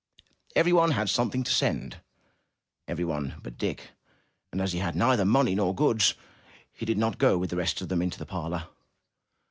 [0.55, 2.01] Everyone had something to send,—
[2.87, 3.91] every one but Dick;
[4.51, 6.15] and as he had neither money nor goods,
[6.71, 8.65] he did not go with the rest into the parlor.